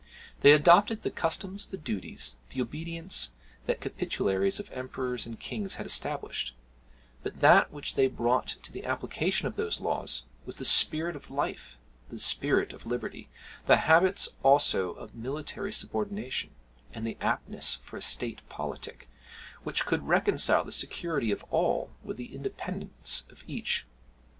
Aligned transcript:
They 0.39 0.51
adopted 0.51 1.03
the 1.03 1.11
customs, 1.11 1.67
the 1.67 1.77
duties, 1.77 2.35
the 2.49 2.59
obedience 2.59 3.29
that 3.67 3.79
the 3.79 3.89
capitularies 3.91 4.59
of 4.59 4.71
emperors 4.71 5.27
and 5.27 5.39
kings 5.39 5.75
had 5.75 5.85
established; 5.85 6.55
but 7.21 7.39
that 7.39 7.71
which 7.71 7.93
they 7.93 8.07
brought 8.07 8.47
to 8.63 8.71
the 8.71 8.83
application 8.83 9.45
of 9.47 9.57
those 9.57 9.79
laws, 9.79 10.23
was 10.43 10.55
the 10.55 10.65
spirit 10.65 11.15
of 11.15 11.29
life, 11.29 11.77
the 12.09 12.17
spirit 12.17 12.73
of 12.73 12.87
liberty 12.87 13.29
the 13.67 13.77
habits 13.77 14.29
also 14.41 14.89
of 14.93 15.13
military 15.13 15.71
subordination, 15.71 16.49
and 16.91 17.05
the 17.05 17.17
aptness 17.21 17.75
for 17.83 17.95
a 17.95 18.01
state 18.01 18.41
politic, 18.49 19.07
which 19.63 19.85
could 19.85 20.07
reconcile 20.07 20.63
the 20.65 20.71
security 20.71 21.29
of 21.31 21.43
all 21.51 21.91
with 22.03 22.17
the 22.17 22.33
independence 22.33 23.21
of 23.29 23.43
each. 23.45 23.85